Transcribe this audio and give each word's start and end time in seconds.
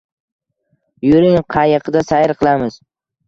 Yuring, 1.09 1.37
qayiqda 1.55 2.03
sayr 2.09 2.35
qilamiz. 2.41 2.81